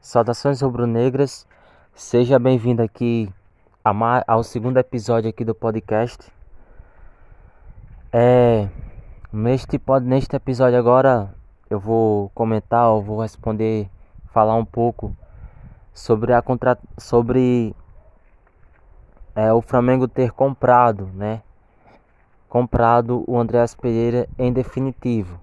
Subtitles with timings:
[0.00, 1.46] Saudações rubro-negras,
[1.94, 3.30] seja bem-vindo aqui
[4.26, 6.32] ao segundo episódio aqui do podcast.
[8.10, 8.66] É,
[9.30, 11.34] neste, neste episódio agora
[11.68, 13.90] eu vou comentar, eu vou responder,
[14.32, 15.14] falar um pouco
[15.92, 17.76] sobre a contra, sobre
[19.36, 21.42] é, o Flamengo ter comprado, né?
[22.48, 25.38] Comprado o Andreas Pereira em definitivo,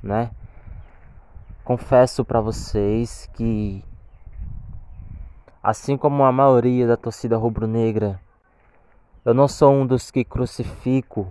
[0.00, 0.30] né?
[1.64, 3.84] Confesso para vocês que
[5.66, 8.20] Assim como a maioria da torcida rubro-negra,
[9.24, 11.26] eu não sou um dos que crucifico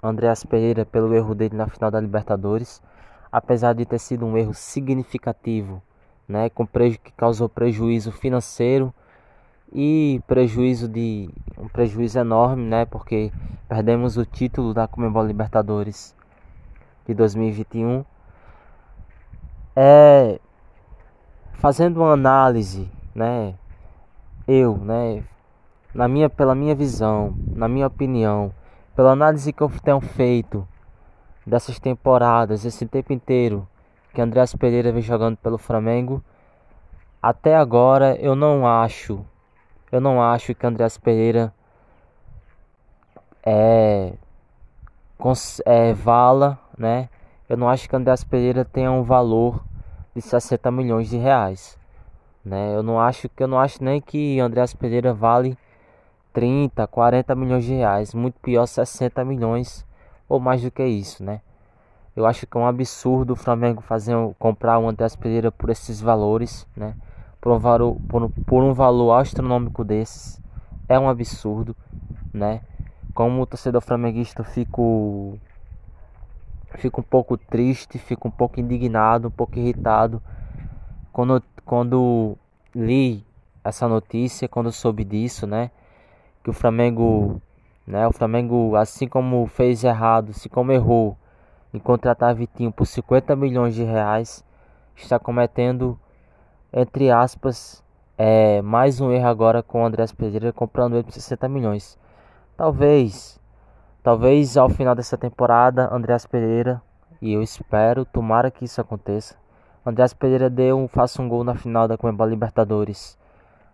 [0.00, 2.80] Andreas Pereira pelo erro dele na final da Libertadores,
[3.32, 5.82] apesar de ter sido um erro significativo,
[6.28, 8.94] né, com preju que causou prejuízo financeiro
[9.72, 13.32] e prejuízo de um prejuízo enorme, né, porque
[13.68, 16.14] perdemos o título da Comembol Libertadores
[17.04, 18.04] de 2021.
[19.74, 20.38] É
[21.54, 23.56] fazendo uma análise, né,
[24.46, 25.22] eu, né,
[25.94, 28.52] na minha, pela minha visão, na minha opinião,
[28.94, 30.66] pela análise que eu tenho feito
[31.46, 33.66] dessas temporadas, esse tempo inteiro
[34.12, 36.22] que Andreas Pereira vem jogando pelo Flamengo,
[37.22, 39.24] até agora eu não acho,
[39.90, 41.52] eu não acho que Andreas Pereira
[43.44, 44.14] é,
[45.64, 47.08] é vala, né?
[47.48, 49.62] Eu não acho que Andreas Pereira tenha um valor
[50.14, 51.78] de 60 milhões de reais.
[52.44, 52.74] Né?
[52.74, 55.56] Eu não acho que eu não acho nem que Andreas Pereira vale
[56.32, 59.86] 30, 40 milhões de reais, muito pior 60 milhões
[60.28, 61.40] ou mais do que isso, né?
[62.16, 66.00] Eu acho que é um absurdo o Flamengo fazer comprar o Andreas Pereira por esses
[66.00, 66.94] valores, né?
[67.40, 70.40] Por um valor, por, por um valor astronômico desses.
[70.88, 71.76] É um absurdo,
[72.32, 72.60] né?
[73.14, 75.38] Como torcedor flamenguista eu fico
[76.76, 80.20] fico um pouco triste, fico um pouco indignado, um pouco irritado
[81.12, 82.36] quando quando
[82.74, 83.24] li
[83.64, 85.70] essa notícia, quando soube disso, né,
[86.42, 87.40] que o Flamengo,
[87.86, 91.16] né, o Flamengo, assim como fez errado, assim como errou
[91.72, 94.44] em contratar Vitinho por 50 milhões de reais,
[94.96, 95.98] está cometendo,
[96.72, 97.82] entre aspas,
[98.18, 101.98] é, mais um erro agora com o Andrés Pereira comprando ele por 60 milhões.
[102.56, 103.40] Talvez,
[104.02, 106.82] talvez ao final dessa temporada, Andrés Pereira,
[107.20, 109.36] e eu espero, tomara que isso aconteça,
[109.84, 113.18] Andrés Pereira deu um, faça um gol na final da Copa Libertadores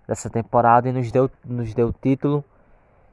[0.07, 2.43] dessa temporada e nos deu nos deu o título.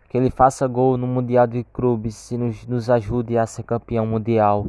[0.08, 4.08] Que ele faça gol no Mundial de Clubes e nos, nos ajude a ser campeão
[4.08, 4.68] mundial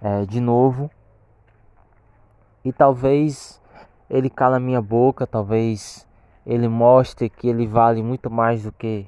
[0.00, 0.88] é, de novo.
[2.64, 3.60] E talvez
[4.08, 6.06] ele cala minha boca, talvez
[6.46, 9.04] ele mostre que ele vale muito mais do que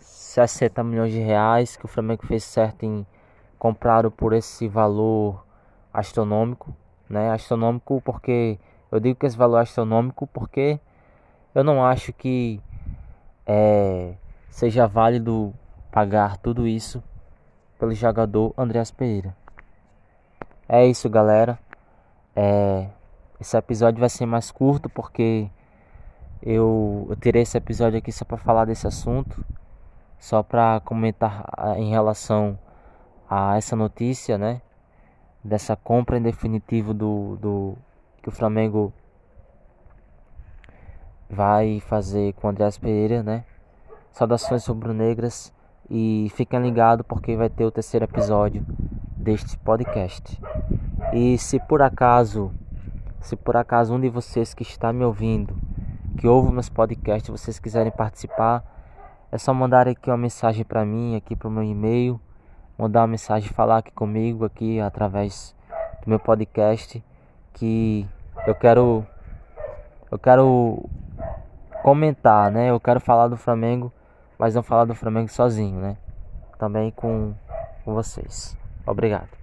[0.00, 3.06] 60 milhões de reais, que o Flamengo fez certo em
[3.60, 5.44] comprar por esse valor
[5.92, 6.74] astronômico
[7.12, 8.58] né, astronômico, porque
[8.90, 10.80] eu digo que esse valor é astronômico porque
[11.54, 12.58] eu não acho que
[13.46, 14.14] é,
[14.48, 15.52] seja válido
[15.92, 17.02] pagar tudo isso
[17.78, 19.36] pelo jogador Andreas Pereira.
[20.66, 21.58] É isso, galera.
[22.34, 22.88] É,
[23.38, 25.50] esse episódio vai ser mais curto porque
[26.42, 29.44] eu, eu tirei esse episódio aqui só para falar desse assunto,
[30.18, 32.58] só para comentar ah, em relação
[33.28, 34.62] a essa notícia, né?
[35.42, 37.78] Dessa compra em definitivo do, do
[38.22, 38.92] que o Flamengo
[41.28, 43.44] vai fazer com o Andreas Pereira, né?
[44.12, 45.52] Saudações rubro-negras
[45.90, 48.64] e fiquem ligados porque vai ter o terceiro episódio
[49.16, 50.40] deste podcast.
[51.12, 52.52] E se por acaso,
[53.20, 55.56] se por acaso um de vocês que está me ouvindo,
[56.18, 58.64] que ouve meus podcasts, vocês quiserem participar,
[59.32, 62.20] é só mandar aqui uma mensagem para mim, aqui para o meu e-mail
[62.82, 65.54] mandar uma mensagem, falar aqui comigo aqui através
[66.02, 67.02] do meu podcast
[67.54, 68.04] que
[68.44, 69.06] eu quero
[70.10, 70.90] eu quero
[71.82, 72.70] comentar, né?
[72.70, 73.92] Eu quero falar do Flamengo,
[74.36, 75.96] mas não falar do Flamengo sozinho, né?
[76.58, 77.32] Também com,
[77.84, 78.56] com vocês.
[78.84, 79.41] Obrigado.